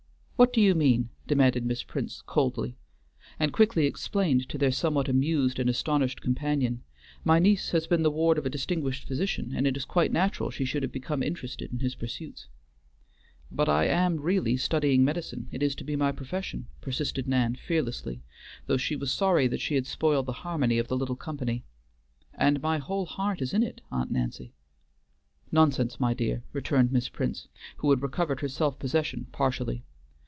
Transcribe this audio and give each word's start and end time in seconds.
"What 0.41 0.53
do 0.53 0.59
you 0.59 0.73
mean?" 0.73 1.09
demanded 1.27 1.67
Miss 1.67 1.83
Prince, 1.83 2.23
coldly, 2.23 2.75
and 3.39 3.53
quickly 3.53 3.85
explained 3.85 4.49
to 4.49 4.57
their 4.57 4.71
somewhat 4.71 5.07
amused 5.07 5.59
and 5.59 5.69
astonished 5.69 6.19
companion, 6.19 6.81
"My 7.23 7.37
niece 7.37 7.69
has 7.69 7.85
been 7.85 8.01
the 8.01 8.09
ward 8.09 8.39
of 8.39 8.45
a 8.47 8.49
distinguished 8.49 9.07
physician, 9.07 9.53
and 9.55 9.67
it 9.67 9.77
is 9.77 9.85
quite 9.85 10.11
natural 10.11 10.49
she 10.49 10.65
should 10.65 10.81
have 10.81 10.91
become 10.91 11.21
interested 11.21 11.71
in 11.71 11.77
his 11.77 11.93
pursuits." 11.93 12.47
"But 13.51 13.69
I 13.69 13.85
am 13.85 14.19
really 14.19 14.57
studying 14.57 15.05
medicine; 15.05 15.47
it 15.51 15.61
is 15.61 15.75
to 15.75 15.83
be 15.83 15.95
my 15.95 16.11
profession," 16.11 16.65
persisted 16.81 17.27
Nan 17.27 17.53
fearlessly, 17.53 18.23
though 18.65 18.77
she 18.77 18.95
was 18.95 19.11
sorry 19.11 19.45
that 19.45 19.61
she 19.61 19.75
had 19.75 19.85
spoiled 19.85 20.25
the 20.25 20.33
harmony 20.41 20.79
of 20.79 20.87
the 20.87 20.97
little 20.97 21.15
company. 21.15 21.65
"And 22.33 22.63
my 22.63 22.79
whole 22.79 23.05
heart 23.05 23.43
is 23.43 23.53
in 23.53 23.61
it, 23.61 23.81
Aunt 23.91 24.09
Nancy." 24.09 24.53
"Nonsense, 25.51 25.99
my 25.99 26.15
dear," 26.15 26.41
returned 26.51 26.91
Miss 26.91 27.09
Prince, 27.09 27.47
who 27.77 27.91
had 27.91 28.01
recovered 28.01 28.39
her 28.39 28.49
self 28.49 28.79
possession 28.79 29.27
partially. 29.31 29.83